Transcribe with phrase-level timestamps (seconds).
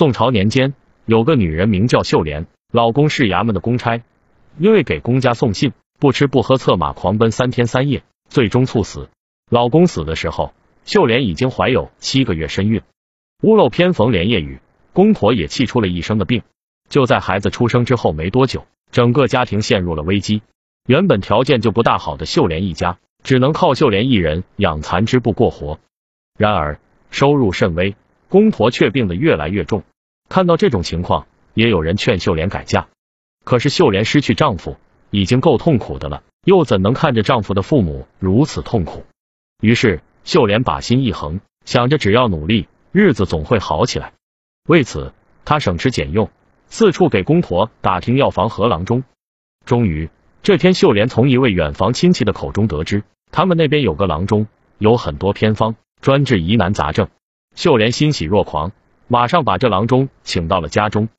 [0.00, 0.72] 宋朝年间，
[1.04, 4.00] 有个女人名叫秀莲，老公是衙门的公差，
[4.56, 9.10] 因为给公家送信，不吃不喝，策马狂奔三天三夜，最终猝死。
[9.50, 10.54] 老公死的时候，
[10.86, 12.80] 秀莲已经怀有七个月身孕。
[13.42, 14.60] 屋漏偏逢连夜雨，
[14.94, 16.44] 公婆也气出了一身的病。
[16.88, 20.40] 就在孩子出生之后没多久，整个家庭陷入了危机。
[20.88, 25.78] 原本条件就不大好的秀莲一家，只能靠秀莲一人养残肢不过活。
[26.38, 26.80] 然而
[27.10, 27.94] 收入甚微，
[28.30, 29.82] 公婆却病得越来越重。
[30.28, 32.88] 看到这种情况，也有人劝秀莲改嫁。
[33.44, 34.78] 可是秀莲失去丈夫
[35.10, 39.04] 已经够痛苦的了，又怎能看着丈夫的父母如此痛苦？
[39.60, 44.12] 于是秀莲把心一横，想着只要努力，日子总会好起来。
[44.68, 45.12] 为此，
[45.44, 46.30] 她省吃俭用。
[46.68, 49.02] 四处给公婆打听药房和郎中，
[49.66, 50.08] 终于
[50.44, 53.02] 这天，秀莲从一位远房亲戚的口中得知，
[53.32, 54.46] 他们那边有个郎中，
[54.78, 57.08] 有很多偏方，专治疑难杂症。
[57.60, 58.72] 秀莲欣喜若狂，
[59.06, 61.10] 马上把这郎中请到了家中。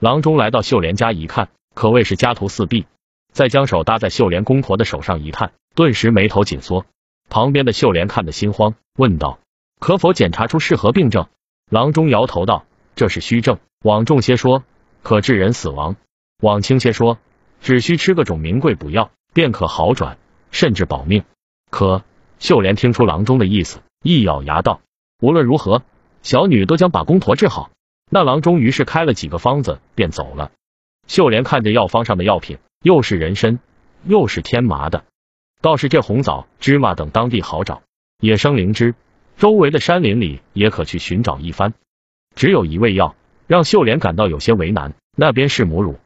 [0.00, 2.86] 郎中来到秀莲家一看，可谓是家徒四壁，
[3.32, 6.84] 再将手搭在秀莲公婆的手上一探，顿时眉头紧缩。
[7.28, 9.38] 旁边的秀莲看得心慌，问道
[9.78, 11.28] ：“可否检查出是何病症？”
[11.70, 14.64] 郎中摇头道：“这是虚症，往重些说。”
[15.04, 15.94] 可致人死亡。
[16.42, 17.18] 往轻些说，
[17.60, 20.18] 只需吃个种名贵补药，便可好转，
[20.50, 21.22] 甚至保命。
[21.70, 22.02] 可
[22.40, 24.80] 秀莲听出郎中的意思，一咬牙道
[25.24, 25.82] ：“无论如何，
[26.22, 27.70] 小女都将把公婆治好。”
[28.12, 30.52] 那郎中于是开了几个方子，便走了。
[31.06, 33.58] 秀莲看着药方上的药品，又是人参，
[34.04, 35.04] 又是天麻的，
[35.62, 37.80] 倒是这红枣、芝麻等当地好找，
[38.20, 38.94] 野生灵芝，
[39.38, 41.72] 周围的山林里也可去寻找一番。
[42.36, 43.14] 只有一味药。
[43.46, 45.98] 让秀莲感到有些为难，那边是母乳，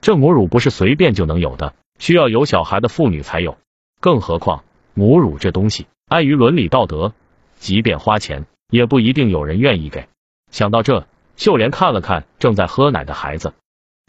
[0.00, 3.58] 这母乳不是随便就能有的，需要有小孩的妇女才有。
[4.00, 7.12] 更何况母乳这东西，碍于伦理道德，
[7.58, 10.08] 即便花钱，也不一定有人愿意给。
[10.50, 13.52] 想到这，秀莲看了看正在喝奶的孩子，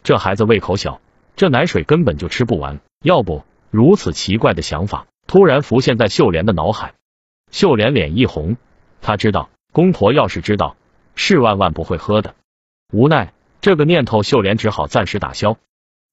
[0.02, 1.00] 这孩子胃口小，
[1.36, 2.80] 这奶水根本就吃不完。
[3.02, 6.94] 要不，如此奇怪的想法突然浮现在秀莲的脑海。
[7.50, 8.56] 秀莲脸一红，
[9.00, 10.76] 她知道公婆要是知道，
[11.14, 12.34] 是万万不会喝的。
[12.92, 15.56] 无奈，这个念头秀莲只好暂时打消。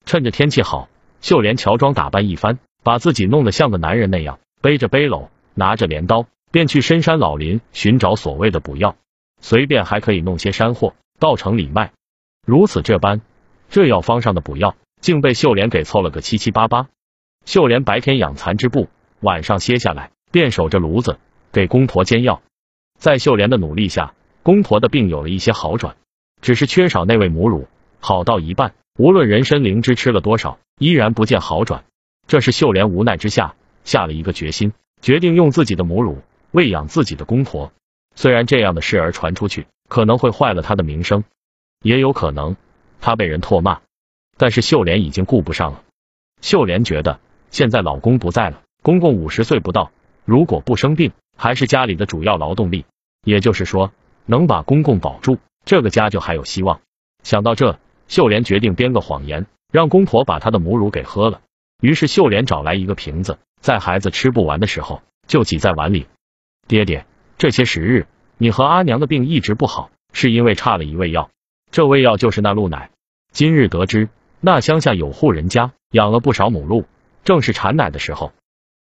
[0.04, 0.88] 趁着天气好，
[1.20, 8.96] 秀莲乔装打扮一番，把自己弄得像个男人那样，背着背篓，拿着镰刀，便去深山老林寻找所谓的补药，
[9.40, 11.92] 随便还可以弄些山货到城里卖。
[12.46, 13.20] 如此这般，
[13.68, 16.88] 这药方上的补药竟被秀莲给凑了个七七八八。
[17.44, 18.88] 秀莲白天养蚕织布，
[19.20, 21.18] 晚上歇下来便守着炉子
[21.52, 22.42] 给公婆煎药。
[22.98, 25.96] 在秀莲的努力下，公婆的病有了一些好转。
[26.40, 27.68] 只是缺少那味母乳，
[28.00, 31.84] 好到一半，无论人参灵芝吃了多少，依然不见好转。
[32.26, 33.54] 这是秀莲无奈之下
[33.84, 36.18] 下了一个决心，决定用自己的母乳
[36.50, 37.72] 喂养自己的公婆。
[38.14, 41.24] 虽然这样的事儿传出去，可能会坏了她的名声，
[41.82, 42.56] 也有可能
[43.00, 43.80] 她被人唾骂，
[44.36, 45.82] 但是秀莲已经顾不上了。
[46.40, 47.20] 秀莲觉得
[47.50, 49.92] 现在老公不在了，公公五十岁不到，
[50.24, 52.84] 如果不生病，还是家里的主要劳动力，
[53.24, 53.92] 也就是说
[54.26, 55.38] 能把公公保住。
[55.64, 56.80] 这个家就还有希望。
[57.22, 57.78] 想到这，
[58.08, 61.40] 秀莲决定编个谎言，让公婆把她的母乳给喝了。
[61.80, 66.06] 于是秀莲找来一个瓶子，在孩子吃不完的时候，就挤在碗里。
[66.68, 67.06] 爹爹，
[67.38, 68.06] 这些时日，
[68.36, 71.30] 你和阿娘的病一直不好，是因为差了一味药。
[71.70, 72.90] 这味药就是那鹿奶。
[73.32, 76.84] 今日得知，那乡下有户人家养了不少母鹿，
[77.24, 78.32] 正是产奶的时候。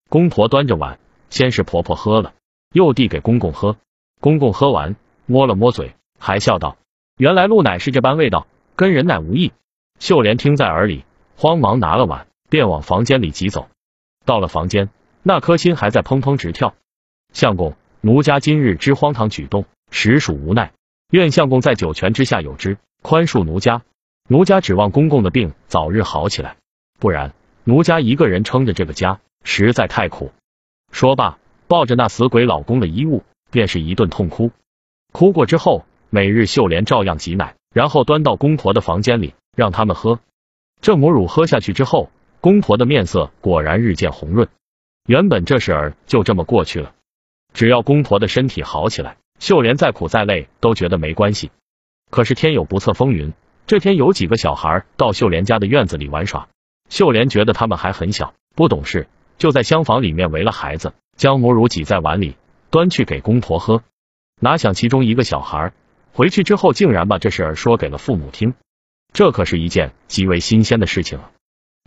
[0.08, 0.98] 公婆端着碗，
[1.30, 2.34] 先是婆婆喝了，
[2.72, 3.76] 又递给公公喝。
[4.20, 5.94] 公公喝完，摸了摸嘴。
[6.18, 6.76] 还笑道
[7.18, 9.53] ：“原来鹿奶是这般味道，跟人奶无异。”
[10.00, 11.04] 秀莲听在耳里，
[11.36, 13.68] 慌忙拿了碗，便往房间里急走。
[14.24, 14.91] 到了房间，
[15.22, 16.74] 那颗心还在砰砰直跳。
[17.32, 20.72] 相公，奴家今日之荒唐举动，实属无奈，
[21.10, 23.82] 愿相公在九泉之下有知，宽恕奴家。
[24.28, 26.56] 奴家指望公公的病早日好起来，
[26.98, 27.34] 不然
[27.65, 30.32] 奴家一个人撑着这个家，实在太苦。
[30.91, 34.50] 说罢，抱着那死鬼老公的衣物，便是一顿痛哭。
[35.12, 35.84] 哭过之后。
[36.09, 40.21] 每日秀莲照样挤奶，然后端到公婆的房间里让他们喝。
[40.80, 42.10] 这母乳喝下去之后，
[42.41, 44.48] 公婆的面色果然日渐红润。
[45.09, 46.95] 原本这事儿就这么过去了，
[47.56, 51.50] 只要公婆的身体好起来，秀莲再苦再累都觉得没关系。
[52.10, 53.32] 可是天有不测风云，
[53.66, 56.48] 这天有几个小孩到秀莲家的院子里玩耍，
[56.91, 59.08] 秀莲觉得他们还很小，不懂事，
[59.38, 62.36] 就在厢房里面围了孩子，将母乳挤在碗里，
[62.68, 63.82] 端去给公婆喝。
[64.38, 65.72] 哪想其中一个小孩。
[66.12, 68.52] 回去之后，竟然把这事儿说给了父母听，
[69.14, 71.30] 这可是一件极为新鲜的事情啊。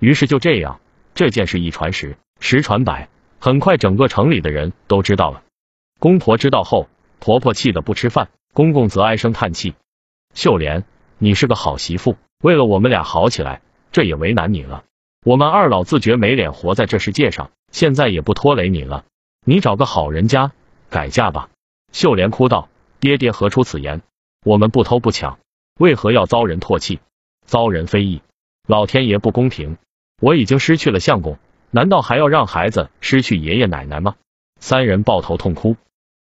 [0.01, 0.79] 于是就这样，
[1.13, 3.07] 这件事一传十，十传百，
[3.39, 5.43] 很快整个城里的人都知道了。
[5.99, 6.87] 公婆知道后，
[7.19, 9.75] 婆婆气得不吃饭，公公则唉声叹气。
[10.33, 10.85] 秀莲，
[11.17, 13.61] 你是个好媳妇，为了我们俩好起来，
[13.91, 14.85] 这也为难你了。
[15.25, 19.03] 我们二老自觉没脸活在这世界上，现在也不拖累你了。
[19.45, 20.53] 你找个好人家
[20.89, 21.49] 改嫁吧。
[21.91, 22.69] 秀莲哭道
[23.01, 24.01] ：“爹爹何出此言？
[24.45, 25.37] 我们不偷不抢，
[25.77, 27.01] 为何要遭人唾弃，
[27.45, 28.21] 遭人非议？
[28.65, 29.75] 老天爷不公平！
[30.21, 31.39] 我已经失去了相公，
[31.71, 34.15] 难道还要让孩子失去爷爷奶奶吗？”
[34.61, 35.75] 三人抱头痛哭。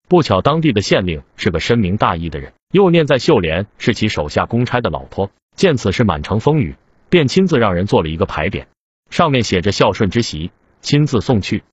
[0.08, 6.76] 不巧，当地的县令是个深明大义的人，又念在秀莲是其手下公差的老婆，见此事满城风雨，
[7.10, 8.66] 便亲自让人做了一个牌匾。
[9.10, 11.64] 上面写着孝顺之喜，亲自送去。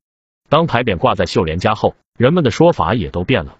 [0.48, 3.56] 当牌匾挂在秀莲家后，人们的说法也都变了。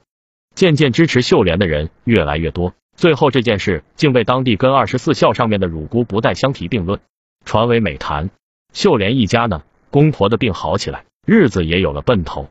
[0.56, 7.00] 渐渐支持秀莲的人越来越多，最后这件事竟被当地跟二十四孝上面的乳姑不带相提并论，
[7.44, 8.30] 传为美谈。
[8.72, 12.48] 秀莲一家呢，公婆的病好起来，日子也有了奔头。